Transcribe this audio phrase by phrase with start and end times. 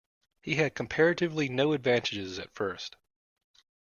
[0.41, 2.95] He had comparatively no advantages at first.